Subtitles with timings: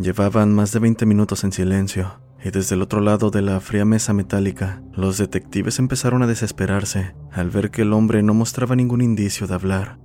[0.00, 3.84] Llevaban más de 20 minutos en silencio, y desde el otro lado de la fría
[3.84, 9.00] mesa metálica, los detectives empezaron a desesperarse al ver que el hombre no mostraba ningún
[9.00, 9.98] indicio de hablar.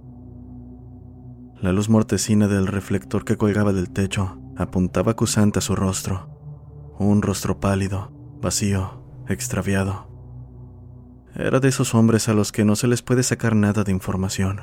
[1.61, 6.27] La luz mortecina del reflector que colgaba del techo apuntaba acusante a su rostro,
[6.97, 10.07] un rostro pálido, vacío, extraviado.
[11.35, 14.61] Era de esos hombres a los que no se les puede sacar nada de información.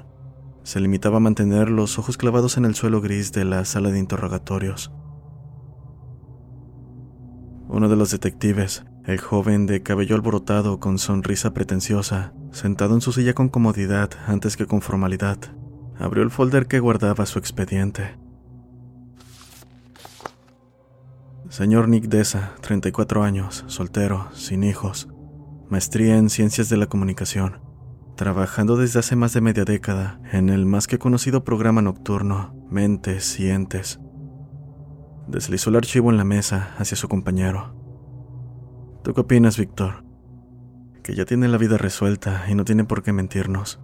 [0.64, 4.00] Se limitaba a mantener los ojos clavados en el suelo gris de la sala de
[4.00, 4.90] interrogatorios.
[7.72, 13.12] Uno de los detectives, el joven de cabello alborotado con sonrisa pretenciosa, sentado en su
[13.12, 15.38] silla con comodidad antes que con formalidad,
[15.96, 18.18] abrió el folder que guardaba su expediente.
[21.48, 25.08] Señor Nick Deza, 34 años, soltero, sin hijos,
[25.68, 27.60] maestría en ciencias de la comunicación,
[28.16, 33.38] trabajando desde hace más de media década en el más que conocido programa nocturno Mentes
[33.38, 34.00] y Entes.
[35.30, 37.74] Deslizó el archivo en la mesa hacia su compañero.
[39.04, 40.04] ¿Tú qué opinas, Víctor?
[41.02, 43.80] Que ya tiene la vida resuelta y no tiene por qué mentirnos.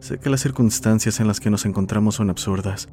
[0.00, 2.88] Sé que las circunstancias en las que nos encontramos son absurdas.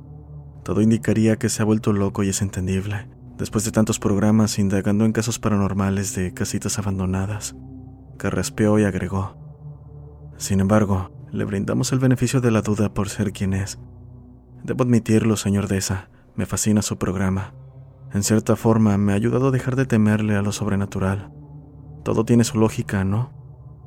[0.63, 5.05] Todo indicaría que se ha vuelto loco y es entendible después de tantos programas indagando
[5.05, 7.55] en casos paranormales de casitas abandonadas.
[8.17, 9.35] Carraspeó y agregó.
[10.37, 13.77] Sin embargo, le brindamos el beneficio de la duda por ser quien es.
[14.63, 17.53] Debo admitirlo, señor Deza, me fascina su programa.
[18.15, 21.31] En cierta forma, me ha ayudado a dejar de temerle a lo sobrenatural.
[22.03, 23.29] Todo tiene su lógica, ¿no?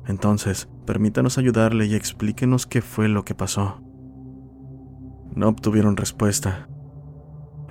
[0.07, 3.81] Entonces, permítanos ayudarle y explíquenos qué fue lo que pasó.
[5.35, 6.69] No obtuvieron respuesta,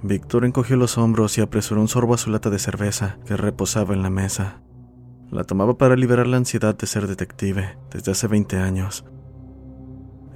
[0.02, 3.94] Víctor encogió los hombros y apresuró un sorbo a su lata de cerveza que reposaba
[3.94, 4.60] en la mesa.
[5.30, 9.04] La tomaba para liberar la ansiedad de ser detective desde hace 20 años.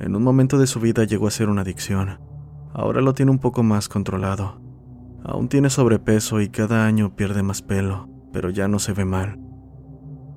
[0.00, 2.19] En un momento de su vida llegó a ser una adicción.
[2.75, 4.62] Ahora lo tiene un poco más controlado.
[5.25, 9.38] Aún tiene sobrepeso y cada año pierde más pelo, pero ya no se ve mal.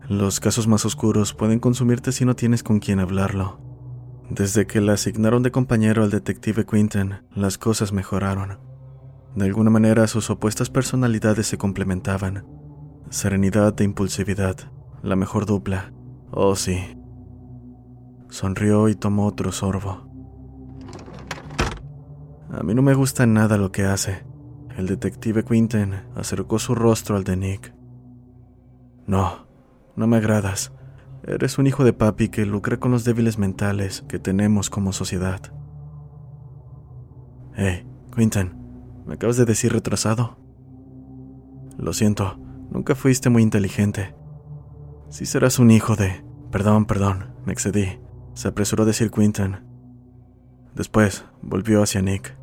[0.08, 3.60] Los casos más oscuros pueden consumirte si no tienes con quién hablarlo.
[4.30, 8.60] Desde que le asignaron de compañero al detective Quinton, las cosas mejoraron.
[9.36, 12.46] De alguna manera sus opuestas personalidades se complementaban.
[13.10, 14.58] Serenidad e impulsividad,
[15.02, 15.92] la mejor dupla.
[16.32, 16.78] Oh sí.
[18.30, 20.10] Sonrió y tomó otro sorbo.
[22.52, 24.26] A mí no me gusta nada lo que hace.
[24.76, 27.74] El detective Quinton acercó su rostro al de Nick.
[29.08, 29.48] No,
[29.96, 30.72] no me agradas.
[31.24, 35.42] Eres un hijo de papi que lucra con los débiles mentales que tenemos como sociedad.
[37.56, 38.66] Hey, Quinton,
[39.06, 40.38] ¿Me acabas de decir retrasado?
[41.78, 42.40] Lo siento,
[42.72, 44.16] nunca fuiste muy inteligente.
[45.10, 46.26] Si serás un hijo de...
[46.52, 48.00] Perdón, perdón, me excedí.
[48.34, 49.64] Se apresuró a decir Quinton.
[50.74, 52.36] Después volvió hacia Nick.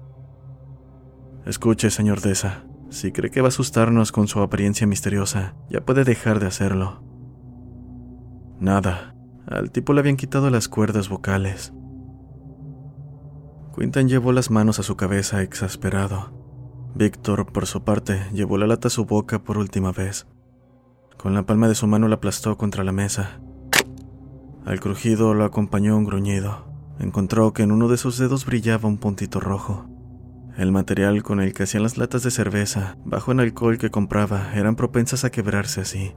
[1.45, 2.65] Escuche, señor Deza.
[2.91, 7.03] Si cree que va a asustarnos con su apariencia misteriosa, ya puede dejar de hacerlo.
[8.61, 9.15] Nada.
[9.47, 11.73] Al tipo le habían quitado las cuerdas vocales.
[13.77, 16.33] Quinton llevó las manos a su cabeza exasperado.
[16.95, 20.27] Víctor, por su parte, llevó la lata a su boca por última vez.
[21.17, 23.41] Con la palma de su mano la aplastó contra la mesa.
[24.65, 26.67] Al crujido lo acompañó un gruñido.
[27.01, 29.92] Encontró que en uno de sus dedos brillaba un puntito rojo.
[30.57, 34.53] El material con el que hacían las latas de cerveza, bajo en alcohol que compraba,
[34.55, 36.15] eran propensas a quebrarse así.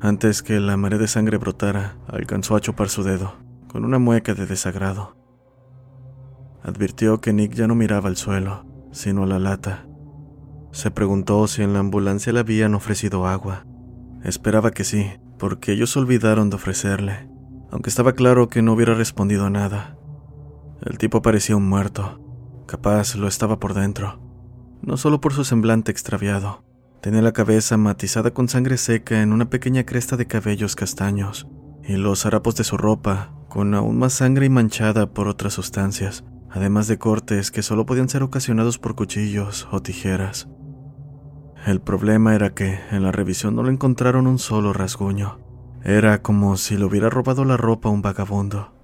[0.00, 3.34] Antes que la marea de sangre brotara, alcanzó a chupar su dedo,
[3.68, 5.16] con una mueca de desagrado.
[6.62, 9.86] Advirtió que Nick ya no miraba al suelo, sino a la lata.
[10.72, 13.64] Se preguntó si en la ambulancia le habían ofrecido agua.
[14.24, 17.30] Esperaba que sí, porque ellos olvidaron de ofrecerle,
[17.70, 19.96] aunque estaba claro que no hubiera respondido a nada.
[20.82, 22.20] El tipo parecía un muerto,
[22.66, 24.20] capaz lo estaba por dentro,
[24.82, 26.64] no solo por su semblante extraviado.
[27.00, 31.46] Tenía la cabeza matizada con sangre seca en una pequeña cresta de cabellos castaños,
[31.84, 36.24] y los harapos de su ropa, con aún más sangre y manchada por otras sustancias,
[36.50, 40.48] además de cortes que solo podían ser ocasionados por cuchillos o tijeras.
[41.64, 45.38] El problema era que en la revisión no le encontraron un solo rasguño.
[45.82, 48.75] Era como si le hubiera robado la ropa a un vagabundo.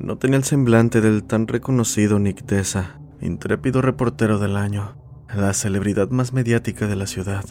[0.00, 4.96] No tenía el semblante del tan reconocido Nick Dessa, intrépido reportero del año,
[5.28, 7.44] la celebridad más mediática de la ciudad.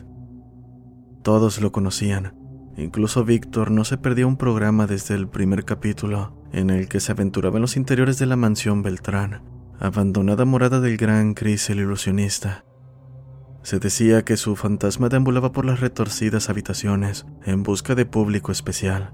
[1.21, 2.33] Todos lo conocían,
[2.75, 7.11] incluso Víctor no se perdía un programa desde el primer capítulo en el que se
[7.11, 9.43] aventuraba en los interiores de la mansión Beltrán,
[9.79, 12.65] abandonada morada del gran Chris el ilusionista.
[13.61, 19.13] Se decía que su fantasma deambulaba por las retorcidas habitaciones en busca de público especial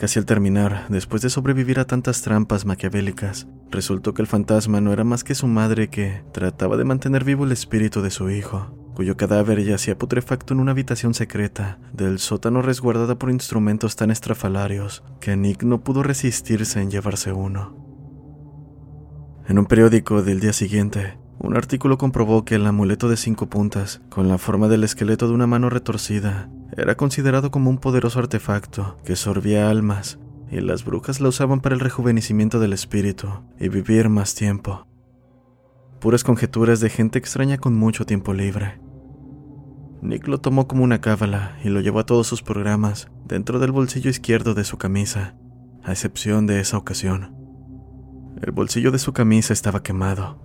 [0.00, 4.94] Casi al terminar, después de sobrevivir a tantas trampas maquiavélicas, resultó que el fantasma no
[4.94, 8.74] era más que su madre que trataba de mantener vivo el espíritu de su hijo,
[8.94, 15.04] cuyo cadáver yacía putrefacto en una habitación secreta del sótano resguardada por instrumentos tan estrafalarios
[15.20, 17.76] que Nick no pudo resistirse en llevarse uno.
[19.48, 24.00] En un periódico del día siguiente, un artículo comprobó que el amuleto de cinco puntas,
[24.08, 28.98] con la forma del esqueleto de una mano retorcida, era considerado como un poderoso artefacto
[29.04, 30.18] que sorbía almas,
[30.50, 33.28] y las brujas la usaban para el rejuvenecimiento del espíritu
[33.58, 34.86] y vivir más tiempo.
[36.00, 38.80] Puras conjeturas de gente extraña con mucho tiempo libre.
[40.02, 43.70] Nick lo tomó como una cábala y lo llevó a todos sus programas dentro del
[43.70, 45.36] bolsillo izquierdo de su camisa,
[45.84, 47.36] a excepción de esa ocasión.
[48.40, 50.38] El bolsillo de su camisa estaba quemado.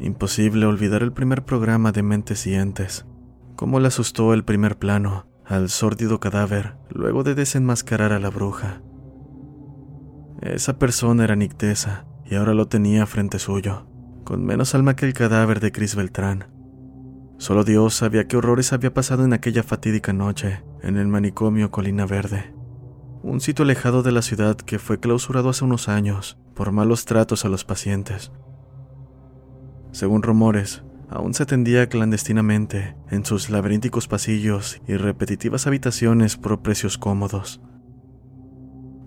[0.00, 3.04] Imposible olvidar el primer programa de Mentes y Entes,
[3.56, 8.82] cómo le asustó el primer plano al sórdido cadáver luego de desenmascarar a la bruja.
[10.40, 13.86] Esa persona era Nictesa y ahora lo tenía frente suyo,
[14.24, 16.48] con menos alma que el cadáver de Chris Beltrán.
[17.38, 22.06] Solo Dios sabía qué horrores había pasado en aquella fatídica noche en el manicomio Colina
[22.06, 22.54] Verde,
[23.22, 27.44] un sitio alejado de la ciudad que fue clausurado hace unos años por malos tratos
[27.44, 28.32] a los pacientes.
[29.92, 30.82] Según rumores,
[31.12, 37.60] aún se atendía clandestinamente en sus laberínticos pasillos y repetitivas habitaciones por precios cómodos.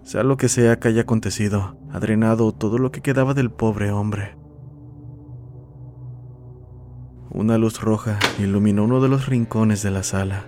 [0.04, 3.92] Sea lo que sea que haya acontecido, ha drenado todo lo que quedaba del pobre
[3.92, 4.38] hombre.
[7.32, 10.46] Una luz roja iluminó uno de los rincones de la sala.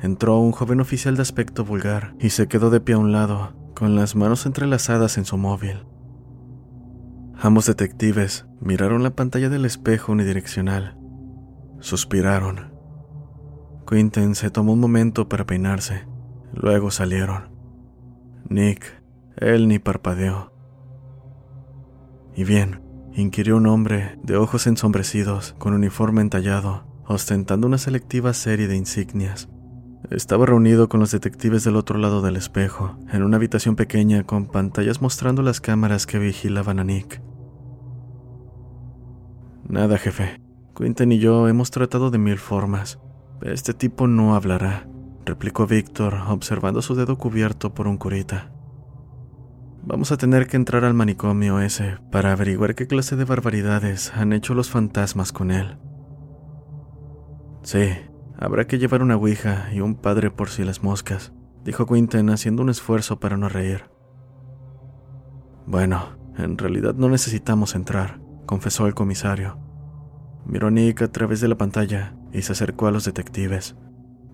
[0.00, 3.52] Entró un joven oficial de aspecto vulgar y se quedó de pie a un lado,
[3.74, 5.84] con las manos entrelazadas en su móvil.
[7.44, 10.96] Ambos detectives miraron la pantalla del espejo unidireccional.
[11.80, 12.72] Suspiraron.
[13.84, 16.06] Quinten se tomó un momento para peinarse.
[16.54, 17.50] Luego salieron.
[18.48, 19.02] Nick,
[19.38, 20.52] él ni parpadeó.
[22.36, 22.80] Y bien,
[23.12, 29.48] inquirió un hombre de ojos ensombrecidos, con uniforme entallado, ostentando una selectiva serie de insignias.
[30.10, 34.46] Estaba reunido con los detectives del otro lado del espejo, en una habitación pequeña con
[34.46, 37.20] pantallas mostrando las cámaras que vigilaban a Nick.
[39.72, 40.38] Nada, jefe.
[40.76, 42.98] Quinten y yo hemos tratado de mil formas.
[43.40, 44.86] Este tipo no hablará,
[45.24, 48.52] replicó Víctor, observando su dedo cubierto por un curita.
[49.82, 54.34] Vamos a tener que entrar al manicomio ese para averiguar qué clase de barbaridades han
[54.34, 55.78] hecho los fantasmas con él.
[57.62, 57.92] Sí,
[58.36, 61.32] habrá que llevar una ouija y un padre por si las moscas,
[61.64, 63.84] dijo Quinten haciendo un esfuerzo para no reír.
[65.66, 68.21] Bueno, en realidad no necesitamos entrar
[68.52, 69.56] confesó el comisario.
[70.44, 73.76] Miró Nick a través de la pantalla y se acercó a los detectives.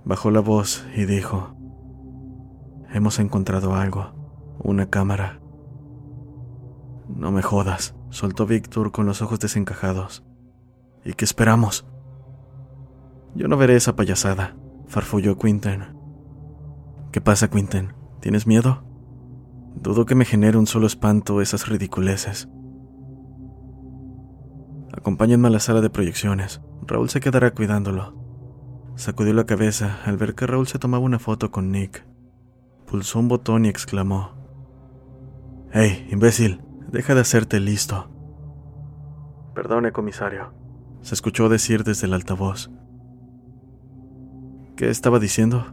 [0.04, 1.54] Bajó la voz y dijo,
[2.92, 5.38] Hemos encontrado algo, una cámara.
[7.08, 10.24] No me jodas, soltó Víctor con los ojos desencajados.
[11.04, 11.86] ¿Y qué esperamos?
[13.36, 14.56] Yo no veré esa payasada,
[14.88, 15.96] farfulló Quinten.
[17.12, 17.94] ¿Qué pasa, Quinten?
[18.18, 18.82] ¿Tienes miedo?
[19.76, 22.48] Dudo que me genere un solo espanto esas ridiculeces.
[24.98, 26.60] Acompáñenme a la sala de proyecciones.
[26.84, 28.14] Raúl se quedará cuidándolo.
[28.96, 32.04] Sacudió la cabeza al ver que Raúl se tomaba una foto con Nick.
[32.84, 34.32] Pulsó un botón y exclamó.
[35.70, 36.62] ¡Hey, imbécil!
[36.90, 38.10] Deja de hacerte listo.
[39.54, 40.52] Perdone, comisario.
[41.02, 42.68] Se escuchó decir desde el altavoz.
[44.74, 45.64] ¿Qué estaba diciendo?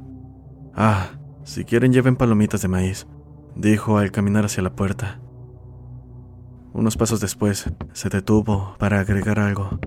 [0.76, 1.14] Ah,
[1.46, 3.08] si quieren lleven palomitas de maíz,
[3.56, 5.20] dijo al caminar hacia la puerta.
[6.76, 9.80] Unos pasos después, se detuvo para agregar algo.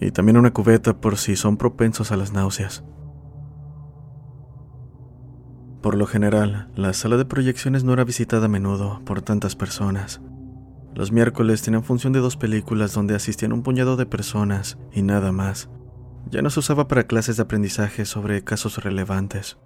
[0.00, 2.82] Y también una cubeta por si son propensos a las náuseas.
[5.82, 10.22] Por lo general, la sala de proyecciones no era visitada a menudo por tantas personas.
[10.94, 15.30] Los miércoles tenían función de dos películas donde asistían un puñado de personas y nada
[15.30, 15.68] más.
[16.30, 19.58] Ya no se usaba para clases de aprendizaje sobre casos relevantes.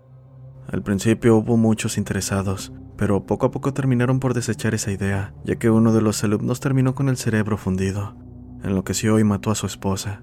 [0.66, 5.56] Al principio hubo muchos interesados, pero poco a poco terminaron por desechar esa idea, ya
[5.56, 8.14] que uno de los alumnos terminó con el cerebro fundido.
[8.62, 10.22] enloqueció y mató a su esposa.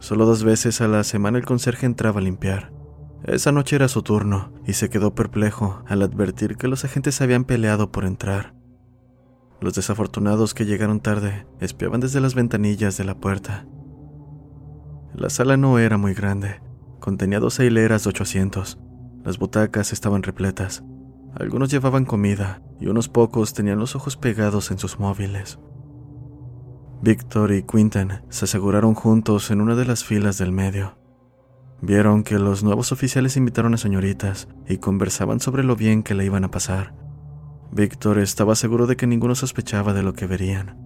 [0.00, 2.72] Solo dos veces a la semana el conserje entraba a limpiar.
[3.22, 7.44] Esa noche era su turno y se quedó perplejo al advertir que los agentes habían
[7.44, 8.54] peleado por entrar.
[9.60, 13.68] Los desafortunados que llegaron tarde espiaban desde las ventanillas de la puerta.
[15.14, 16.60] La sala no era muy grande,
[16.98, 18.80] contenía dos hileras de 800.
[19.24, 20.82] Las butacas estaban repletas.
[21.34, 25.58] Algunos llevaban comida y unos pocos tenían los ojos pegados en sus móviles.
[27.00, 30.98] Víctor y Quinton se aseguraron juntos en una de las filas del medio.
[31.80, 36.24] Vieron que los nuevos oficiales invitaron a señoritas y conversaban sobre lo bien que le
[36.24, 36.94] iban a pasar.
[37.70, 40.76] Víctor estaba seguro de que ninguno sospechaba de lo que verían.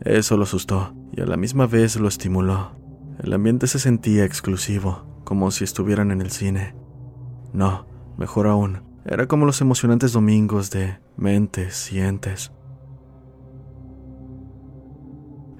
[0.00, 2.76] Eso lo asustó y a la misma vez lo estimuló.
[3.18, 6.76] El ambiente se sentía exclusivo, como si estuvieran en el cine.
[7.56, 7.86] No,
[8.18, 12.52] mejor aún, era como los emocionantes domingos de mentes y entes.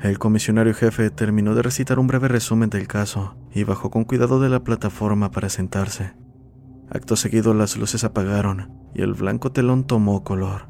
[0.03, 4.41] El comisionario jefe terminó de recitar un breve resumen del caso y bajó con cuidado
[4.41, 6.13] de la plataforma para sentarse.
[6.91, 10.69] Acto seguido las luces apagaron y el blanco telón tomó color.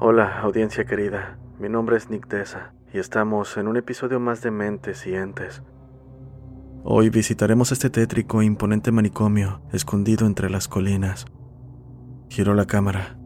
[0.00, 1.38] Hola, audiencia querida.
[1.58, 5.62] Mi nombre es Nick Deza y estamos en un episodio más de Mentes y Entes.
[6.86, 11.24] Hoy visitaremos este tétrico e imponente manicomio escondido entre las colinas.
[12.28, 13.16] Giró la cámara.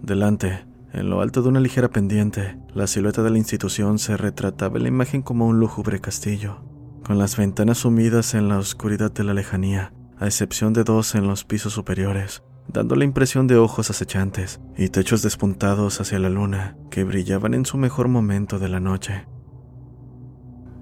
[0.00, 4.76] Delante, en lo alto de una ligera pendiente, la silueta de la institución se retrataba
[4.76, 6.60] en la imagen como un lúgubre castillo
[7.04, 11.26] con las ventanas sumidas en la oscuridad de la lejanía, a excepción de dos en
[11.26, 16.76] los pisos superiores, dando la impresión de ojos acechantes y techos despuntados hacia la luna
[16.90, 19.26] que brillaban en su mejor momento de la noche.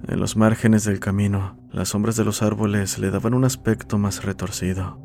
[0.08, 4.24] En los márgenes del camino, las sombras de los árboles le daban un aspecto más
[4.24, 5.00] retorcido.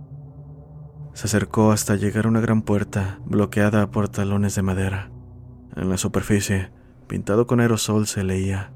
[1.13, 5.11] Se acercó hasta llegar a una gran puerta bloqueada por talones de madera.
[5.75, 6.71] En la superficie,
[7.07, 8.73] pintado con aerosol, se leía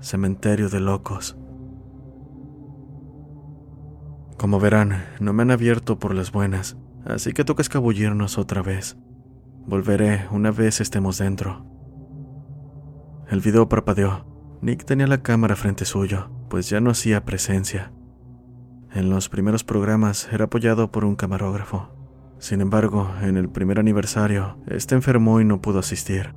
[0.00, 1.36] Cementerio de Locos.
[4.38, 8.96] Como verán, no me han abierto por las buenas, así que toca escabullirnos otra vez.
[9.66, 11.66] Volveré una vez estemos dentro.
[13.28, 14.29] El video parpadeó.
[14.62, 17.92] Nick tenía la cámara frente suyo, pues ya no hacía presencia.
[18.92, 21.88] En los primeros programas era apoyado por un camarógrafo.
[22.38, 26.34] Sin embargo, en el primer aniversario, este enfermó y no pudo asistir.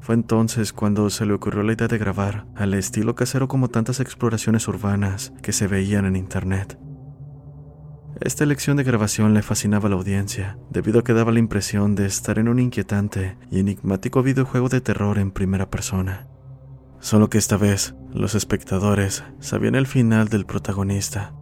[0.00, 4.00] Fue entonces cuando se le ocurrió la idea de grabar, al estilo casero como tantas
[4.00, 6.78] exploraciones urbanas que se veían en internet.
[8.20, 11.94] Esta elección de grabación le fascinaba a la audiencia, debido a que daba la impresión
[11.96, 16.31] de estar en un inquietante y enigmático videojuego de terror en primera persona.
[17.02, 21.34] Solo que esta vez, los espectadores sabían el final del protagonista.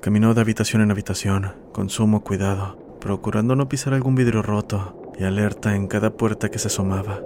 [0.00, 5.24] Caminó de habitación en habitación, con sumo cuidado, procurando no pisar algún vidrio roto y
[5.24, 7.20] alerta en cada puerta que se asomaba.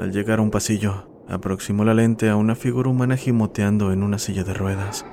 [0.00, 4.18] Al llegar a un pasillo, aproximó la lente a una figura humana gimoteando en una
[4.18, 5.06] silla de ruedas.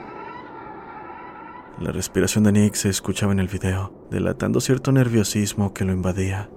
[1.79, 6.49] La respiración de Nick se escuchaba en el video, delatando cierto nerviosismo que lo invadía.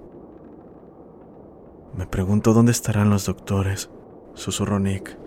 [1.95, 3.89] Me pregunto dónde estarán los doctores,
[4.33, 5.17] susurró Nick.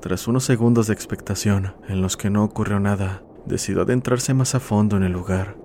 [0.00, 4.60] Tras unos segundos de expectación, en los que no ocurrió nada, decidió adentrarse más a
[4.60, 5.56] fondo en el lugar.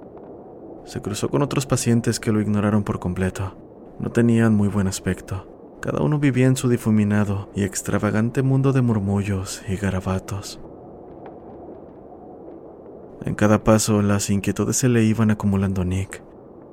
[0.86, 3.56] Se cruzó con otros pacientes que lo ignoraron por completo.
[4.00, 5.48] No tenían muy buen aspecto.
[5.82, 10.60] Cada uno vivía en su difuminado y extravagante mundo de murmullos y garabatos.
[13.26, 16.27] En cada paso las inquietudes se le iban acumulando a Nick.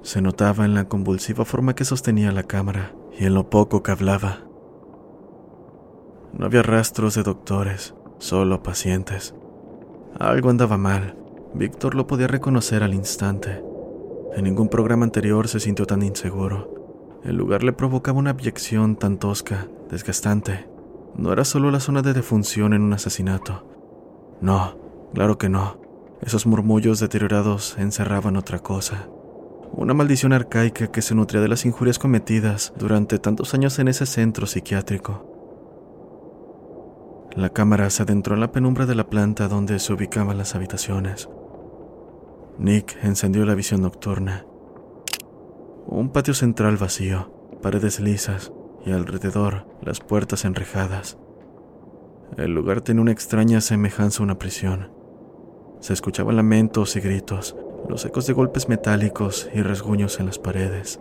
[0.04, 3.90] Se notaba en la convulsiva forma que sostenía la cámara y en lo poco que
[3.90, 4.40] hablaba.
[6.34, 9.34] No había rastros de doctores, solo pacientes.
[10.18, 11.16] Algo andaba mal.
[11.54, 13.64] Víctor lo podía reconocer al instante.
[14.36, 17.22] En ningún programa anterior se sintió tan inseguro.
[17.24, 20.68] El lugar le provocaba una abyección tan tosca, desgastante.
[21.16, 23.66] No era solo la zona de defunción en un asesinato.
[24.42, 24.76] No,
[25.14, 25.78] claro que no.
[26.20, 29.08] Esos murmullos deteriorados encerraban otra cosa.
[29.76, 34.06] Una maldición arcaica que se nutría de las injurias cometidas durante tantos años en ese
[34.06, 35.30] centro psiquiátrico.
[37.36, 41.28] La cámara se adentró en la penumbra de la planta donde se ubicaban las habitaciones.
[42.58, 44.46] Nick encendió la visión nocturna
[45.86, 47.30] un patio central vacío,
[47.62, 48.52] paredes lisas
[48.86, 51.18] y alrededor las puertas enrejadas.
[52.36, 54.90] El lugar tenía una extraña semejanza a una prisión.
[55.80, 57.56] Se escuchaban lamentos y gritos,
[57.88, 61.00] los ecos de golpes metálicos y resguños en las paredes.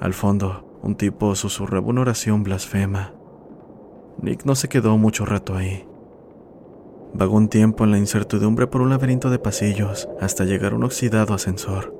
[0.00, 3.14] Al fondo, un tipo susurraba una oración blasfema.
[4.20, 5.86] Nick no se quedó mucho rato ahí.
[7.14, 10.84] Vagó un tiempo en la incertidumbre por un laberinto de pasillos hasta llegar a un
[10.84, 11.94] oxidado ascensor.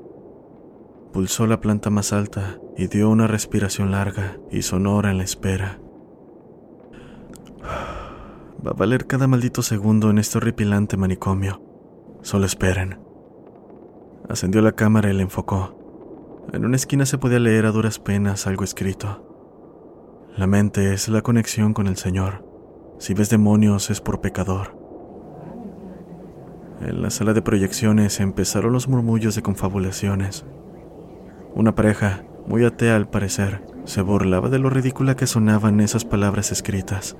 [1.11, 5.79] pulsó la planta más alta y dio una respiración larga y sonora en la espera.
[8.65, 11.61] Va a valer cada maldito segundo en este horripilante manicomio.
[12.21, 13.08] Solo esperen.
[14.29, 15.75] Ascendió la cámara y la enfocó.
[16.53, 19.25] En una esquina se podía leer a duras penas algo escrito.
[20.37, 22.45] La mente es la conexión con el Señor.
[22.99, 24.77] Si ves demonios es por pecador.
[26.81, 30.45] En la sala de proyecciones empezaron los murmullos de confabulaciones.
[31.55, 36.51] Una pareja, muy atea al parecer, se burlaba de lo ridícula que sonaban esas palabras
[36.51, 37.17] escritas.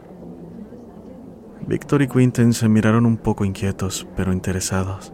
[1.68, 5.12] Víctor y Quinten se miraron un poco inquietos, pero interesados.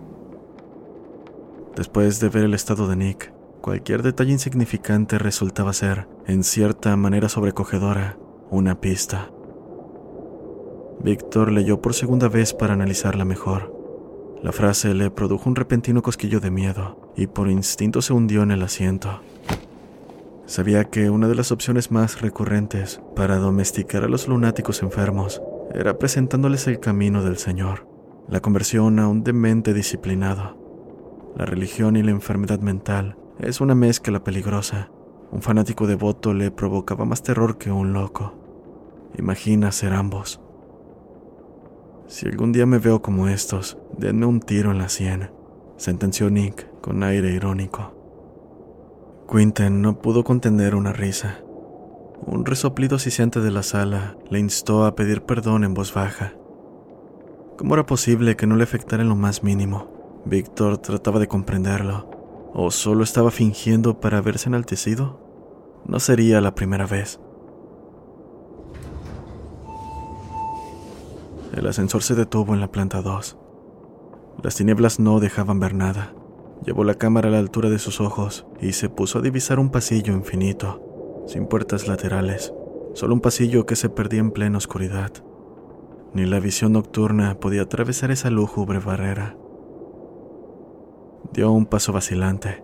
[1.75, 7.27] Después de ver el estado de Nick, cualquier detalle insignificante resultaba ser, en cierta manera
[7.27, 8.17] sobrecogedora,
[8.49, 9.29] una pista.
[11.01, 13.73] Víctor leyó por segunda vez para analizarla mejor.
[14.41, 18.51] La frase le produjo un repentino cosquillo de miedo y por instinto se hundió en
[18.51, 19.19] el asiento.
[20.45, 25.41] Sabía que una de las opciones más recurrentes para domesticar a los lunáticos enfermos
[25.73, 27.87] era presentándoles el camino del Señor,
[28.29, 30.64] la conversión a un demente disciplinado.
[31.35, 34.89] La religión y la enfermedad mental es una mezcla peligrosa.
[35.31, 38.33] Un fanático devoto le provocaba más terror que un loco.
[39.17, 40.39] Imagina ser ambos.
[42.07, 45.31] Si algún día me veo como estos, denme un tiro en la sien,
[45.75, 47.93] sentenció Nick con aire irónico.
[49.29, 51.41] Quinten no pudo contener una risa.
[52.25, 56.33] Un resoplido siseante de la sala le instó a pedir perdón en voz baja.
[57.57, 59.94] ¿Cómo era posible que no le afectara en lo más mínimo?
[60.27, 62.09] Víctor trataba de comprenderlo.
[62.51, 65.19] ¿O solo estaba fingiendo para verse enaltecido?
[65.85, 67.19] No sería la primera vez.
[71.53, 73.37] El ascensor se detuvo en la planta 2.
[74.41, 76.15] Las tinieblas no dejaban ver nada.
[76.65, 79.69] Llevó la cámara a la altura de sus ojos y se puso a divisar un
[79.69, 82.51] pasillo infinito, sin puertas laterales,
[82.93, 85.11] solo un pasillo que se perdía en plena oscuridad.
[86.13, 89.37] Ni la visión nocturna podía atravesar esa lúgubre barrera.
[91.33, 92.63] Dio un paso vacilante.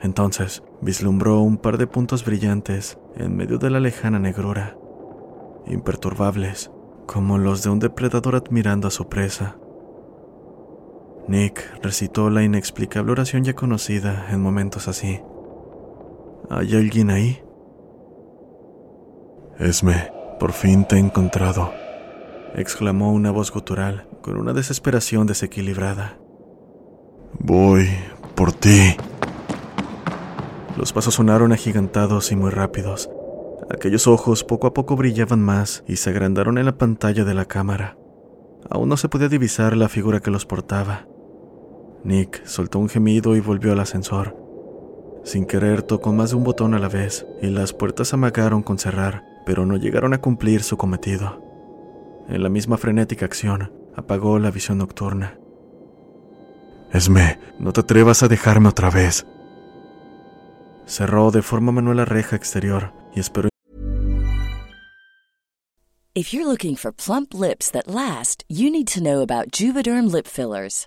[0.00, 4.76] Entonces vislumbró un par de puntos brillantes en medio de la lejana negrura,
[5.66, 6.70] imperturbables,
[7.06, 9.56] como los de un depredador admirando a su presa.
[11.28, 15.20] Nick recitó la inexplicable oración ya conocida en momentos así.
[16.50, 17.40] ¿Hay alguien ahí?
[19.58, 21.72] Esme, por fin te he encontrado,
[22.56, 26.18] exclamó una voz gutural con una desesperación desequilibrada.
[27.38, 27.88] Voy
[28.34, 28.96] por ti.
[30.76, 33.10] Los pasos sonaron agigantados y muy rápidos,
[33.72, 37.46] Aquellos ojos poco a poco brillaban más y se agrandaron en la pantalla de la
[37.46, 37.96] cámara.
[38.68, 41.06] Aún no se podía divisar la figura que los portaba.
[42.04, 44.36] Nick soltó un gemido y volvió al ascensor.
[45.24, 48.78] Sin querer tocó más de un botón a la vez y las puertas amagaron con
[48.78, 51.42] cerrar, pero no llegaron a cumplir su cometido.
[52.28, 55.38] En la misma frenética acción, apagó la visión nocturna.
[56.92, 59.26] Esme, no te atrevas a dejarme otra vez.
[60.86, 63.48] Cerró de forma manual la reja exterior y esperó
[66.14, 70.26] If you're looking for plump lips that last, you need to know about Juvederm lip
[70.26, 70.86] fillers.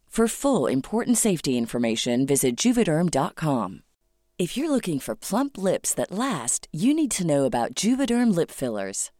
[0.11, 3.83] For full important safety information, visit juvederm.com.
[4.37, 8.51] If you're looking for plump lips that last, you need to know about Juvederm lip
[8.51, 9.11] fillers.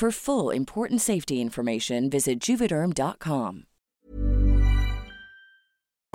[0.00, 3.64] For full important safety information, visit juvederm.com.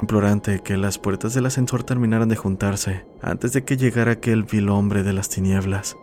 [0.01, 4.69] Implorante que las puertas del ascensor terminaran de juntarse antes de que llegara aquel vil
[4.69, 5.95] hombre de las tinieblas.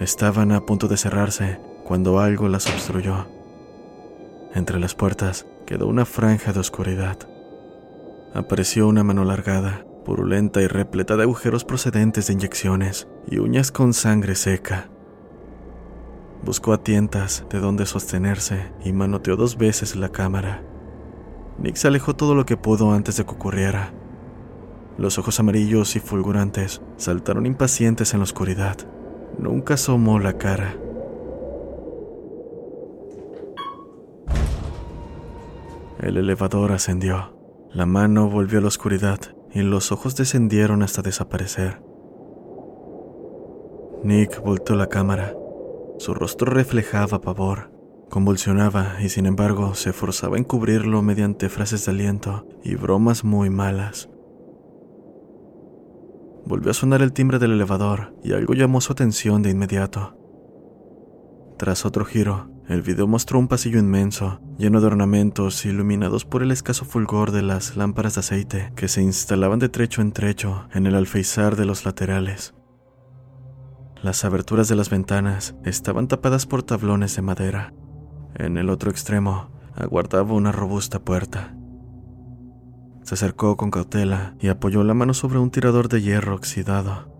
[0.00, 3.28] Estaban a punto de cerrarse cuando algo las obstruyó.
[4.56, 7.16] Entre las puertas quedó una franja de oscuridad.
[8.34, 13.94] Apareció una mano largada, purulenta y repleta de agujeros procedentes de inyecciones y uñas con
[13.94, 14.88] sangre seca.
[16.48, 20.62] Buscó a tientas de dónde sostenerse y manoteó dos veces la cámara.
[21.58, 23.92] Nick se alejó todo lo que pudo antes de que ocurriera.
[24.96, 28.78] Los ojos amarillos y fulgurantes saltaron impacientes en la oscuridad.
[29.38, 30.74] Nunca asomó la cara.
[36.00, 37.36] El elevador ascendió.
[37.74, 39.20] La mano volvió a la oscuridad
[39.52, 41.82] y los ojos descendieron hasta desaparecer.
[44.02, 45.34] Nick volteó la cámara.
[45.98, 47.72] Su rostro reflejaba pavor.
[48.08, 53.50] Convulsionaba y sin embargo se forzaba a encubrirlo mediante frases de aliento y bromas muy
[53.50, 54.08] malas.
[56.46, 60.16] Volvió a sonar el timbre del elevador y algo llamó su atención de inmediato.
[61.58, 66.52] Tras otro giro, el video mostró un pasillo inmenso, lleno de ornamentos iluminados por el
[66.52, 70.86] escaso fulgor de las lámparas de aceite que se instalaban de trecho en trecho en
[70.86, 72.54] el alféizar de los laterales.
[74.02, 77.74] Las aberturas de las ventanas estaban tapadas por tablones de madera.
[78.36, 81.56] En el otro extremo aguardaba una robusta puerta.
[83.02, 87.12] Se acercó con cautela y apoyó la mano sobre un tirador de hierro oxidado.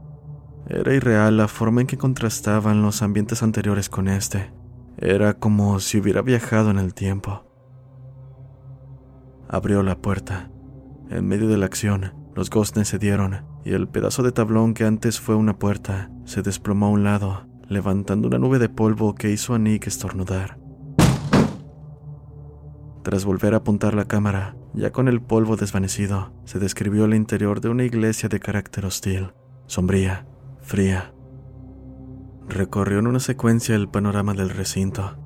[0.69, 4.53] Era irreal la forma en que contrastaban los ambientes anteriores con este.
[4.99, 7.45] Era como si hubiera viajado en el tiempo.
[9.49, 10.51] Abrió la puerta.
[11.11, 14.85] En medio de la acción, los goznes se dieron y el pedazo de tablón que
[14.85, 19.31] antes fue una puerta se desplomó a un lado, levantando una nube de polvo que
[19.31, 20.59] hizo a Nick estornudar.
[23.03, 27.61] Tras volver a apuntar la cámara, ya con el polvo desvanecido, se describió el interior
[27.61, 29.33] de una iglesia de carácter hostil,
[29.67, 30.27] sombría,
[30.61, 31.15] fría.
[32.49, 35.17] Recorrió en una secuencia el panorama del recinto.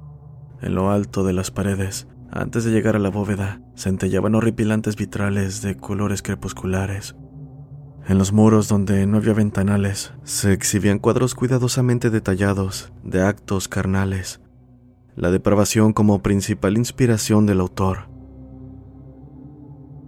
[0.60, 5.60] En lo alto de las paredes, antes de llegar a la bóveda, centellaban horripilantes vitrales
[5.60, 7.16] de colores crepusculares.
[8.08, 14.40] En los muros donde no había ventanales, se exhibían cuadros cuidadosamente detallados de actos carnales,
[15.14, 18.08] la depravación como principal inspiración del autor.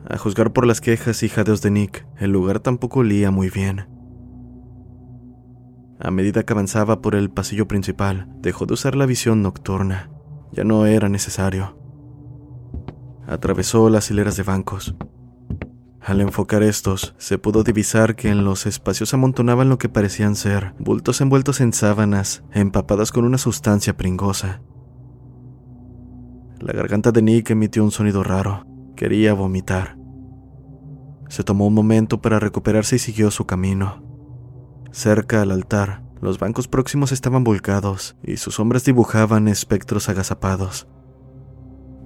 [0.09, 3.87] A juzgar por las quejas y jadeos de Nick, el lugar tampoco olía muy bien.
[6.01, 10.11] A medida que avanzaba por el pasillo principal, dejó de usar la visión nocturna.
[10.53, 11.79] Ya no era necesario.
[13.27, 14.95] Atravesó las hileras de bancos.
[16.05, 20.75] Al enfocar estos, se pudo divisar que en los espacios amontonaban lo que parecían ser
[20.79, 24.61] bultos envueltos en sábanas, empapadas con una sustancia pringosa.
[26.61, 28.67] La garganta de Nick emitió un sonido raro.
[28.97, 29.97] Quería vomitar.
[31.31, 34.03] Se tomó un momento para recuperarse y siguió su camino.
[34.93, 40.87] Cerca al altar, los bancos próximos estaban volcados y sus sombras dibujaban espectros agazapados.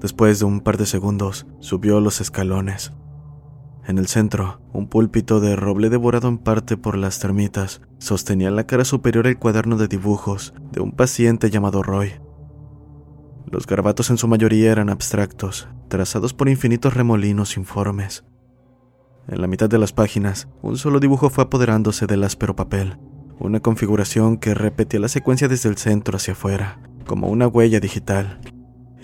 [0.01, 2.93] Después de un par de segundos, subió los escalones.
[3.89, 8.57] En el centro, un púlpito de roble devorado en parte por las termitas sostenía en
[8.57, 12.13] la cara superior el cuaderno de dibujos de un paciente llamado Roy.
[13.51, 18.27] Los garabatos en su mayoría eran abstractos, trazados por infinitos remolinos informes.
[19.27, 22.99] En la mitad de las páginas, un solo dibujo fue apoderándose del áspero papel,
[23.39, 28.39] una configuración que repetía la secuencia desde el centro hacia afuera, como una huella digital.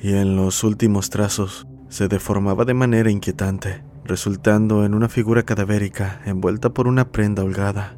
[0.03, 6.21] Y en los últimos trazos, se deformaba de manera inquietante, resultando en una figura cadavérica
[6.27, 7.97] envuelta por una prenda holgada.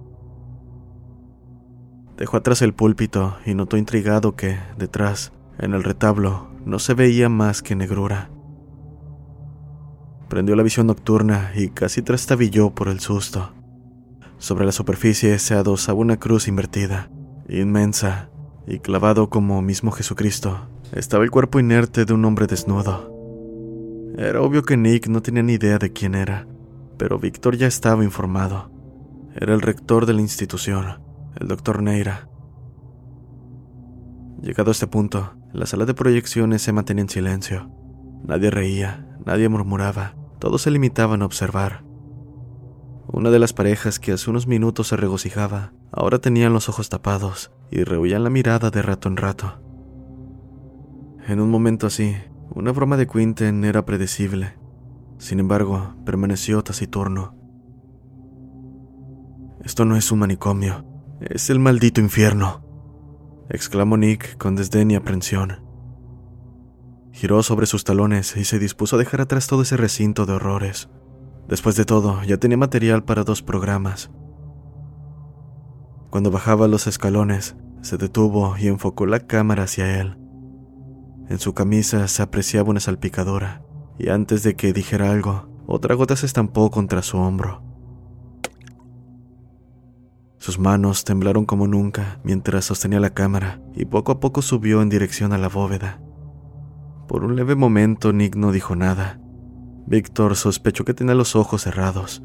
[2.16, 7.28] Dejó atrás el púlpito y notó intrigado que, detrás, en el retablo, no se veía
[7.28, 8.30] más que negrura.
[10.28, 13.52] Prendió la visión nocturna y casi trastabilló por el susto.
[14.38, 17.10] Sobre la superficie se adosaba una cruz invertida,
[17.48, 18.30] inmensa,
[18.66, 23.15] y clavado como mismo Jesucristo, estaba el cuerpo inerte de un hombre desnudo.
[24.16, 26.48] Era obvio que Nick no tenía ni idea de quién era,
[26.96, 28.70] pero Víctor ya estaba informado.
[29.34, 31.02] Era el rector de la institución,
[31.38, 32.26] el doctor Neira.
[34.40, 37.70] Llegado a este punto, la sala de proyecciones se mantenía en silencio.
[38.24, 41.84] Nadie reía, nadie murmuraba, todos se limitaban a observar.
[43.08, 47.52] Una de las parejas que hace unos minutos se regocijaba, ahora tenían los ojos tapados
[47.70, 49.60] y rehuían la mirada de rato en rato.
[51.28, 52.14] En un momento así,
[52.56, 54.54] una broma de Quinten era predecible.
[55.18, 57.36] Sin embargo, permaneció taciturno.
[59.62, 60.86] Esto no es un manicomio,
[61.20, 62.64] es el maldito infierno,
[63.50, 65.62] exclamó Nick con desdén y aprensión.
[67.12, 70.88] Giró sobre sus talones y se dispuso a dejar atrás todo ese recinto de horrores.
[71.48, 74.10] Después de todo, ya tenía material para dos programas.
[76.08, 80.25] Cuando bajaba los escalones, se detuvo y enfocó la cámara hacia él.
[81.28, 83.62] En su camisa se apreciaba una salpicadura,
[83.98, 87.62] y antes de que dijera algo, otra gota se estampó contra su hombro.
[90.38, 94.88] Sus manos temblaron como nunca mientras sostenía la cámara y poco a poco subió en
[94.88, 96.00] dirección a la bóveda.
[97.08, 99.18] Por un leve momento Nick no dijo nada.
[99.86, 102.22] Víctor sospechó que tenía los ojos cerrados.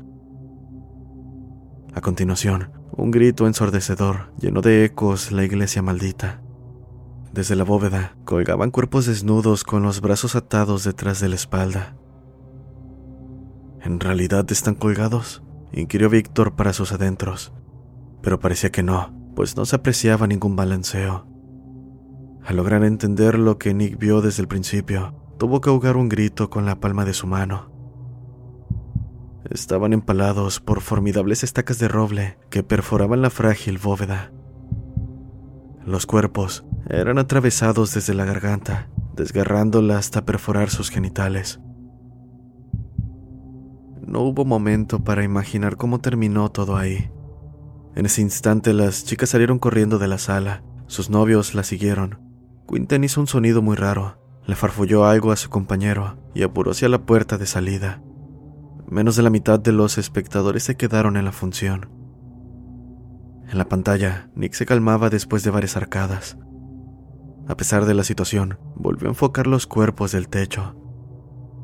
[1.95, 6.41] A continuación, un grito ensordecedor llenó de ecos la iglesia maldita.
[7.33, 11.95] Desde la bóveda colgaban cuerpos desnudos con los brazos atados detrás de la espalda.
[13.81, 15.41] ¿En realidad están colgados?
[15.73, 17.53] inquirió Víctor para sus adentros
[18.21, 21.27] pero parecía que no, pues no se apreciaba ningún balanceo.
[22.43, 26.49] Al lograr entender lo que Nick vio desde el principio, tuvo que ahogar un grito
[26.49, 27.71] con la palma de su mano.
[29.49, 34.31] Estaban empalados por formidables estacas de roble que perforaban la frágil bóveda.
[35.85, 41.59] Los cuerpos eran atravesados desde la garganta, desgarrándola hasta perforar sus genitales.
[44.05, 47.09] No hubo momento para imaginar cómo terminó todo ahí.
[47.95, 50.63] En ese instante las chicas salieron corriendo de la sala.
[50.87, 52.19] Sus novios la siguieron.
[52.67, 54.17] Quinten hizo un sonido muy raro.
[54.45, 58.01] Le farfulló algo a su compañero y apuró hacia la puerta de salida.
[58.87, 62.00] Menos de la mitad de los espectadores se quedaron en la función.
[63.51, 66.37] En la pantalla, Nick se calmaba después de varias arcadas.
[67.49, 70.73] A pesar de la situación, volvió a enfocar los cuerpos del techo.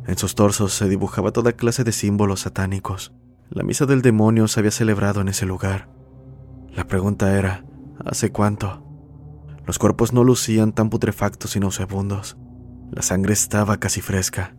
[0.06, 3.14] En sus torsos se dibujaba toda clase de símbolos satánicos.
[3.50, 5.88] La misa del demonio se había celebrado en ese lugar.
[6.76, 7.64] La pregunta era,
[8.06, 8.84] ¿hace cuánto?
[9.66, 12.36] Los cuerpos no lucían tan putrefactos y nauseabundos.
[12.92, 14.58] La sangre estaba casi fresca.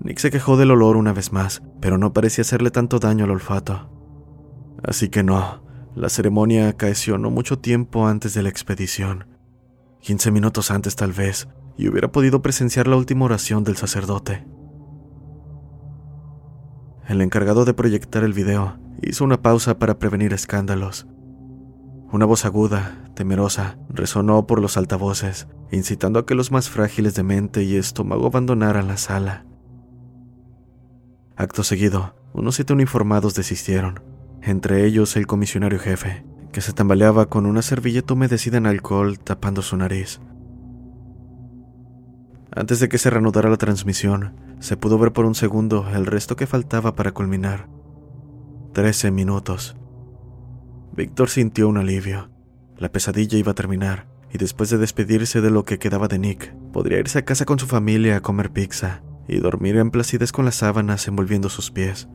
[0.00, 3.30] Nick se quejó del olor una vez más, pero no parecía hacerle tanto daño al
[3.30, 3.92] olfato.
[4.82, 9.26] Así que no, la ceremonia acaeció no mucho tiempo antes de la expedición.
[10.00, 14.44] 15 minutos antes tal vez, y hubiera podido presenciar la última oración del sacerdote.
[17.08, 21.06] El encargado de proyectar el video hizo una pausa para prevenir escándalos.
[22.12, 27.22] Una voz aguda, temerosa, resonó por los altavoces, incitando a que los más frágiles de
[27.22, 29.44] mente y estómago abandonaran la sala.
[31.36, 34.02] Acto seguido, unos siete uniformados desistieron,
[34.42, 39.62] entre ellos el comisionario jefe, que se tambaleaba con una servilleta humedecida en alcohol tapando
[39.62, 40.20] su nariz.
[42.52, 46.36] Antes de que se reanudara la transmisión, se pudo ver por un segundo el resto
[46.36, 47.68] que faltaba para culminar.
[48.72, 49.76] Trece minutos.
[50.92, 52.30] Víctor sintió un alivio.
[52.76, 56.54] La pesadilla iba a terminar, y después de despedirse de lo que quedaba de Nick,
[56.72, 60.44] podría irse a casa con su familia a comer pizza y dormir en placidez con
[60.44, 62.08] las sábanas envolviendo sus pies.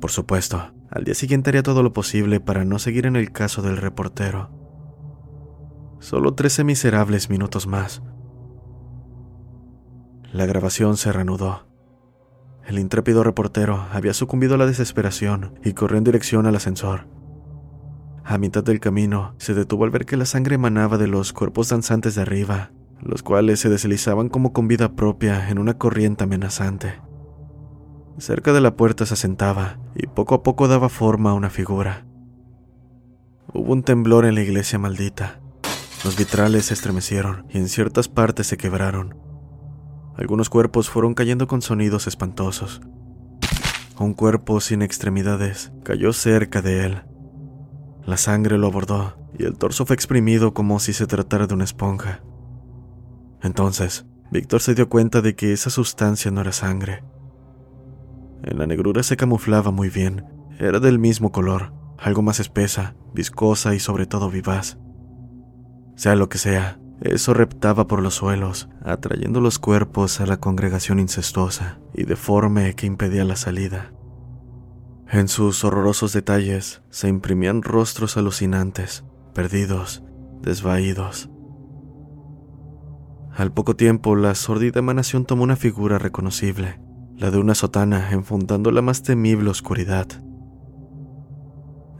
[0.00, 3.62] Por supuesto, al día siguiente haría todo lo posible para no seguir en el caso
[3.62, 4.50] del reportero.
[5.98, 8.00] Solo trece miserables minutos más.
[10.32, 11.66] La grabación se reanudó.
[12.64, 17.08] El intrépido reportero había sucumbido a la desesperación y corrió en dirección al ascensor.
[18.22, 21.68] A mitad del camino, se detuvo al ver que la sangre emanaba de los cuerpos
[21.70, 22.70] danzantes de arriba,
[23.02, 27.00] los cuales se deslizaban como con vida propia en una corriente amenazante.
[28.18, 32.06] Cerca de la puerta se asentaba y poco a poco daba forma a una figura.
[33.52, 35.40] Hubo un temblor en la iglesia maldita.
[36.04, 39.16] Los vitrales se estremecieron y en ciertas partes se quebraron.
[40.16, 42.80] Algunos cuerpos fueron cayendo con sonidos espantosos.
[43.98, 47.02] Un cuerpo sin extremidades cayó cerca de él.
[48.06, 51.64] La sangre lo abordó y el torso fue exprimido como si se tratara de una
[51.64, 52.22] esponja.
[53.42, 57.02] Entonces, Víctor se dio cuenta de que esa sustancia no era sangre.
[58.44, 60.26] En la negrura se camuflaba muy bien,
[60.58, 64.78] era del mismo color, algo más espesa, viscosa y sobre todo vivaz.
[65.96, 71.00] Sea lo que sea, eso reptaba por los suelos, atrayendo los cuerpos a la congregación
[71.00, 73.92] incestuosa y deforme que impedía la salida.
[75.10, 80.02] En sus horrorosos detalles se imprimían rostros alucinantes, perdidos,
[80.42, 81.30] desvaídos.
[83.34, 86.78] Al poco tiempo, la sordida emanación tomó una figura reconocible,
[87.16, 90.06] la de una sotana enfundando la más temible oscuridad.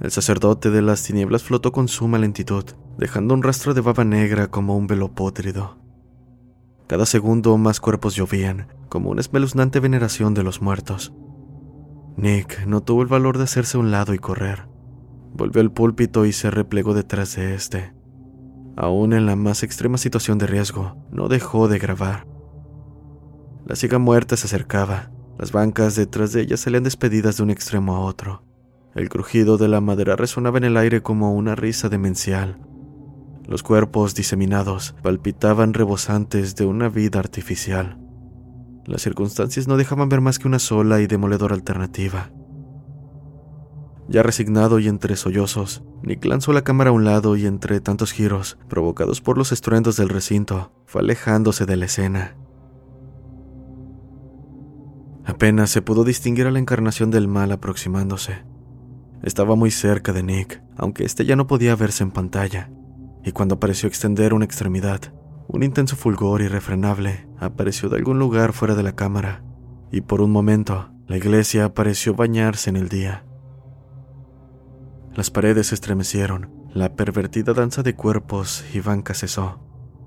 [0.01, 2.65] El sacerdote de las tinieblas flotó con suma lentitud,
[2.99, 5.79] dejando un rastro de baba negra como un velo pótrido.
[6.87, 11.15] Cada segundo más cuerpos llovían, como una espeluznante veneración de los muertos.
[12.17, 14.69] Nick no tuvo el valor de hacerse a un lado y correr.
[15.33, 17.95] Volvió al púlpito y se replegó detrás de este.
[18.77, 22.27] Aún en la más extrema situación de riesgo, no dejó de grabar.
[23.67, 25.11] La ciega muerte se acercaba.
[25.39, 28.43] Las bancas detrás de ella salían despedidas de un extremo a otro.
[28.95, 32.59] El crujido de la madera resonaba en el aire como una risa demencial.
[33.49, 37.99] Los cuerpos diseminados palpitaban rebosantes de una vida artificial.
[38.87, 42.31] Las circunstancias no dejaban ver más que una sola y demoledora alternativa.
[44.09, 48.13] Ya resignado y entre sollozos, Nick lanzó la cámara a un lado y entre tantos
[48.13, 52.37] giros, provocados por los estruendos del recinto, fue alejándose de la escena.
[55.25, 58.45] Apenas se pudo distinguir a la encarnación del mal aproximándose.
[59.23, 62.71] Estaba muy cerca de Nick, aunque éste ya no podía verse en pantalla,
[63.25, 65.01] y cuando pareció extender una extremidad,
[65.49, 69.43] un intenso fulgor irrefrenable apareció de algún lugar fuera de la cámara,
[69.91, 73.25] y por un momento la iglesia pareció bañarse en el día.
[75.15, 79.61] Las paredes se estremecieron, la pervertida danza de cuerpos y bancas cesó,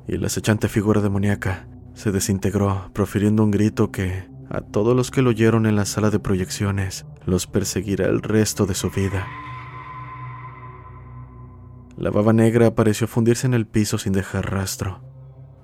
[0.08, 5.22] y la acechante figura demoníaca se desintegró, profiriendo un grito que, a todos los que
[5.22, 9.28] lo oyeron en la sala de proyecciones, los perseguirá el resto de su vida.
[11.98, 15.02] La baba negra pareció fundirse en el piso sin dejar rastro.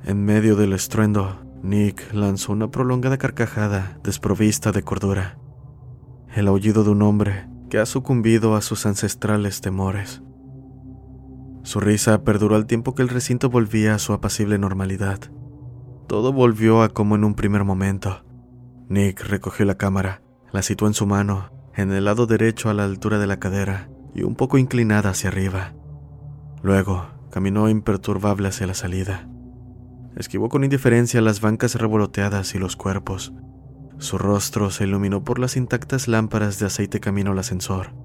[0.04, 5.38] En medio del estruendo, Nick lanzó una prolongada carcajada desprovista de cordura.
[6.36, 10.22] El aullido de un hombre que ha sucumbido a sus ancestrales temores.
[11.64, 15.20] Su risa perduró al tiempo que el recinto volvía a su apacible normalidad.
[16.08, 18.24] Todo volvió a como en un primer momento.
[18.94, 22.84] Nick recogió la cámara, la situó en su mano, en el lado derecho a la
[22.84, 25.74] altura de la cadera y un poco inclinada hacia arriba.
[26.62, 29.28] Luego caminó imperturbable hacia la salida.
[30.16, 33.34] Esquivó con indiferencia las bancas revoloteadas y los cuerpos.
[33.98, 37.96] Su rostro se iluminó por las intactas lámparas de aceite camino al ascensor.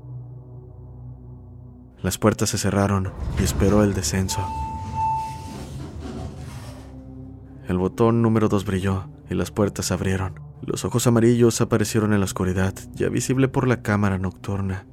[2.00, 4.40] Las puertas se cerraron y esperó el descenso.
[7.68, 10.47] El botón número 2 brilló y las puertas se abrieron.
[10.62, 14.86] Los ojos amarillos aparecieron en la oscuridad, ya visible por la cámara nocturna.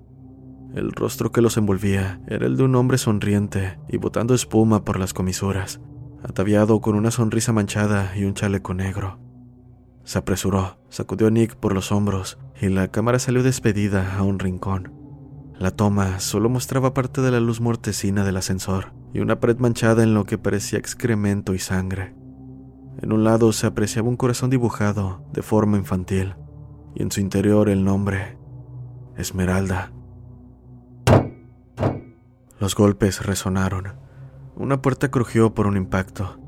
[0.73, 4.99] El rostro que los envolvía era el de un hombre sonriente y botando espuma por
[4.99, 5.80] las comisuras
[6.25, 9.19] ataviado con una sonrisa manchada y un chaleco negro.
[10.04, 14.39] Se apresuró, sacudió a Nick por los hombros y la cámara salió despedida a un
[14.39, 14.91] rincón.
[15.58, 20.04] La toma solo mostraba parte de la luz mortecina del ascensor y una pared manchada
[20.04, 22.15] en lo que parecía excremento y sangre.
[23.01, 26.36] En un lado se apreciaba un corazón dibujado de forma infantil
[26.95, 28.38] y en su interior el nombre
[29.17, 29.91] Esmeralda.
[32.60, 34.05] Los golpes resonaron
[34.58, 36.39] una puerta crujió por un impacto.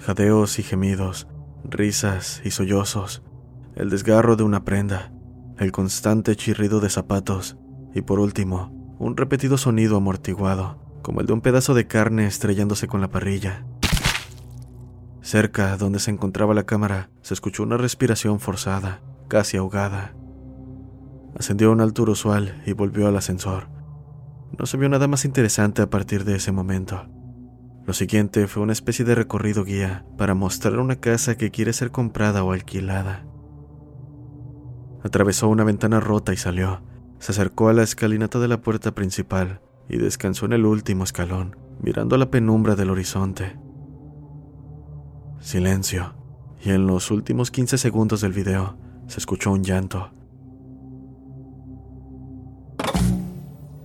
[0.00, 1.28] Jadeos y gemidos,
[1.62, 3.22] risas y sollozos,
[3.76, 5.12] el desgarro de una prenda,
[5.58, 7.56] el constante chirrido de zapatos
[7.94, 12.88] y por último, un repetido sonido amortiguado, como el de un pedazo de carne estrellándose
[12.88, 13.64] con la parrilla.
[15.22, 20.14] Cerca, donde se encontraba la cámara, se escuchó una respiración forzada, casi ahogada.
[21.38, 23.68] Ascendió a una altura usual y volvió al ascensor.
[24.58, 27.06] No se vio nada más interesante a partir de ese momento.
[27.86, 31.90] Lo siguiente fue una especie de recorrido guía para mostrar una casa que quiere ser
[31.90, 33.24] comprada o alquilada.
[35.04, 36.82] Atravesó una ventana rota y salió.
[37.18, 41.56] Se acercó a la escalinata de la puerta principal y descansó en el último escalón,
[41.80, 43.56] mirando la penumbra del horizonte.
[45.42, 46.14] Silencio,
[46.64, 48.78] y en los últimos 15 segundos del video
[49.08, 50.12] se escuchó un llanto.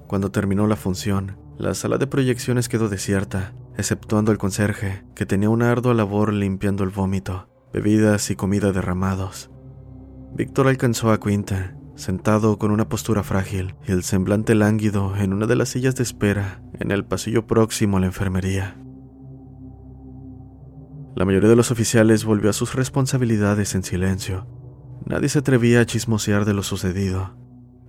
[0.06, 5.50] Cuando terminó la función, la sala de proyecciones quedó desierta exceptuando el conserje, que tenía
[5.50, 9.50] una ardua labor limpiando el vómito, bebidas y comida derramados.
[10.36, 15.48] Víctor alcanzó a Quinta, sentado con una postura frágil y el semblante lánguido en una
[15.48, 18.76] de las sillas de espera en el pasillo próximo a la enfermería.
[21.18, 24.46] La mayoría de los oficiales volvió a sus responsabilidades en silencio.
[25.04, 27.36] Nadie se atrevía a chismosear de lo sucedido.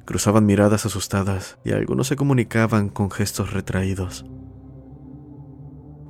[0.06, 4.24] Cruzaban miradas asustadas y algunos se comunicaban con gestos retraídos.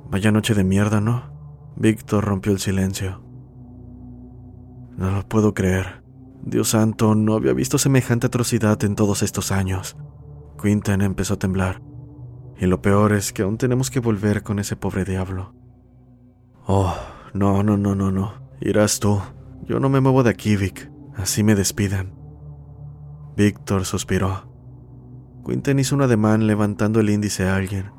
[0.09, 1.73] Vaya noche de mierda, ¿no?
[1.75, 3.21] Víctor rompió el silencio.
[4.95, 6.01] No lo puedo creer.
[6.41, 9.97] Dios santo, no había visto semejante atrocidad en todos estos años.
[10.57, 11.81] Quinten empezó a temblar.
[12.57, 15.58] Y lo peor es que aún tenemos que volver con ese pobre diablo.
[16.65, 16.95] Oh,
[17.33, 18.33] no, no, no, no, no.
[18.61, 19.19] Irás tú.
[19.65, 20.91] Yo no me muevo de aquí, Vic.
[21.15, 22.13] Así me despidan.
[23.35, 24.49] Víctor suspiró.
[25.45, 27.91] Quinten hizo un ademán levantando el índice a alguien.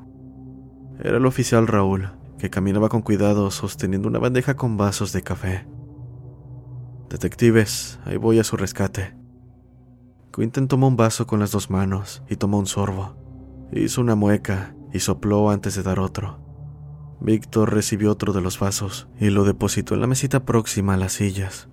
[1.02, 5.66] Era el oficial Raúl, que caminaba con cuidado sosteniendo una bandeja con vasos de café.
[7.08, 9.16] Detectives, ahí voy a su rescate.
[10.32, 13.16] Quinten tomó un vaso con las dos manos y tomó un sorbo.
[13.72, 16.49] Hizo una mueca y sopló antes de dar otro.
[17.21, 21.12] Víctor recibió otro de los vasos y lo depositó en la mesita próxima a las
[21.12, 21.68] sillas.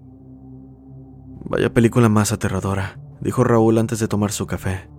[1.46, 4.90] Vaya película más aterradora, dijo Raúl antes de tomar su café.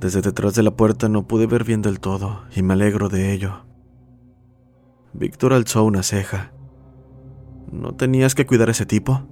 [0.00, 3.32] Desde detrás de la puerta no pude ver bien del todo y me alegro de
[3.32, 3.64] ello.
[5.12, 6.52] Víctor alzó una ceja.
[7.70, 9.28] ¿No tenías que cuidar a ese tipo?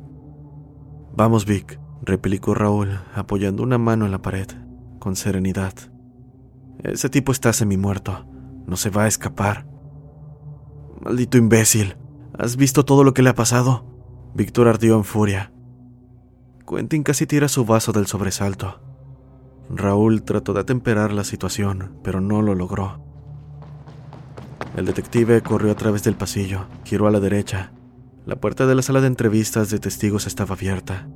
[1.17, 4.47] Vamos, Vic, replicó Raúl, apoyando una mano en la pared,
[5.01, 5.75] con serenidad.
[6.85, 8.27] Ese tipo está semi-muerto.
[8.67, 9.67] No se va a escapar.
[11.01, 11.97] Maldito imbécil.
[12.39, 13.85] ¿Has visto todo lo que le ha pasado?
[14.35, 15.53] Víctor ardió en furia.
[16.69, 18.81] Quentin casi tira su vaso del sobresalto.
[19.69, 23.05] Raúl trató de atemperar la situación, pero no lo logró.
[24.77, 27.73] El detective corrió a través del pasillo, giró a la derecha
[28.27, 31.09] la puerta de la sala de entrevistas de testigos estaba abierta.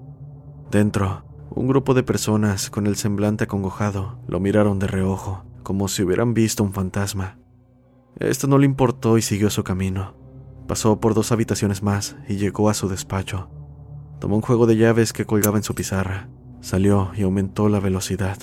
[0.71, 6.03] Dentro, un grupo de personas con el semblante acongojado lo miraron de reojo, como si
[6.03, 7.39] hubieran visto un fantasma.
[8.19, 10.15] Esto no le importó y siguió su camino.
[10.69, 13.51] Pasó por dos habitaciones más y llegó a su despacho.
[14.21, 16.29] Tomó un juego de llaves que colgaba en su pizarra,
[16.61, 18.39] salió y aumentó la velocidad.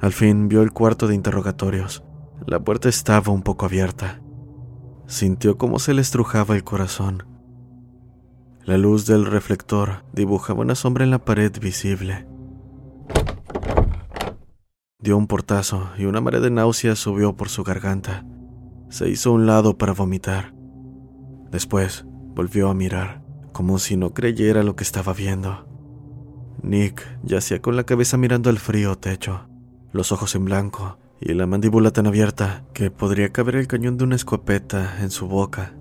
[0.00, 2.04] Al fin vio el cuarto de interrogatorios.
[2.46, 4.20] La puerta estaba un poco abierta.
[5.06, 7.24] Sintió cómo se le estrujaba el corazón.
[8.64, 12.26] La luz del reflector dibujaba una sombra en la pared visible.
[15.04, 18.24] Dio un portazo y una marea de náuseas subió por su garganta.
[18.88, 20.54] Se hizo a un lado para vomitar.
[21.50, 25.68] Después volvió a mirar, como si no creyera lo que estaba viendo.
[26.62, 29.46] Nick yacía con la cabeza mirando al frío techo,
[29.92, 34.04] los ojos en blanco y la mandíbula tan abierta que podría caber el cañón de
[34.04, 35.74] una escopeta en su boca.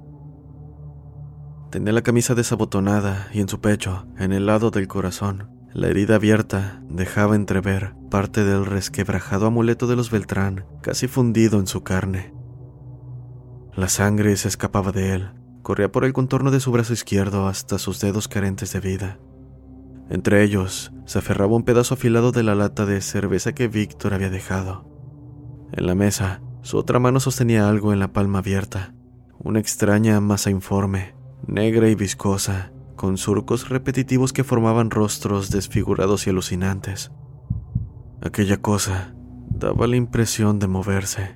[1.72, 6.16] Tenía la camisa desabotonada y en su pecho, en el lado del corazón, la herida
[6.16, 12.32] abierta dejaba entrever parte del resquebrajado amuleto de los Beltrán, casi fundido en su carne.
[13.76, 15.32] La sangre se escapaba de él,
[15.64, 19.20] corría por el contorno de su brazo izquierdo hasta sus dedos carentes de vida.
[20.12, 24.30] Entre ellos se aferraba un pedazo afilado de la lata de cerveza que Víctor había
[24.30, 24.86] dejado.
[25.72, 28.94] En la mesa, su otra mano sostenía algo en la palma abierta,
[29.40, 31.16] una extraña masa informe,
[31.48, 32.72] negra y viscosa,
[33.04, 37.12] con surcos repetitivos que formaban rostros desfigurados y alucinantes.
[38.22, 39.14] Aquella cosa
[39.50, 41.36] daba la impresión de moverse.